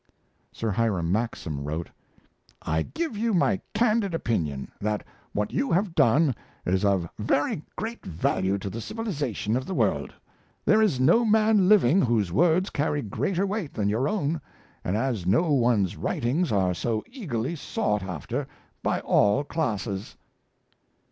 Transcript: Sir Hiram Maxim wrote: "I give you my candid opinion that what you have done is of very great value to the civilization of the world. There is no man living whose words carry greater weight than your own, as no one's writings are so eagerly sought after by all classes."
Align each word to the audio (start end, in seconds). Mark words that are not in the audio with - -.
Sir 0.51 0.71
Hiram 0.71 1.11
Maxim 1.11 1.63
wrote: 1.63 1.91
"I 2.63 2.81
give 2.81 3.15
you 3.15 3.35
my 3.35 3.61
candid 3.75 4.15
opinion 4.15 4.71
that 4.81 5.03
what 5.31 5.53
you 5.53 5.71
have 5.71 5.93
done 5.93 6.33
is 6.65 6.83
of 6.83 7.07
very 7.19 7.61
great 7.75 8.03
value 8.03 8.57
to 8.57 8.69
the 8.71 8.81
civilization 8.81 9.55
of 9.55 9.67
the 9.67 9.75
world. 9.75 10.11
There 10.65 10.81
is 10.81 10.99
no 10.99 11.23
man 11.23 11.69
living 11.69 12.01
whose 12.01 12.31
words 12.31 12.71
carry 12.71 13.03
greater 13.03 13.45
weight 13.45 13.75
than 13.75 13.89
your 13.89 14.09
own, 14.09 14.41
as 14.83 15.27
no 15.27 15.51
one's 15.51 15.95
writings 15.97 16.51
are 16.51 16.73
so 16.73 17.03
eagerly 17.11 17.55
sought 17.55 18.01
after 18.01 18.47
by 18.81 19.01
all 19.01 19.43
classes." 19.43 20.17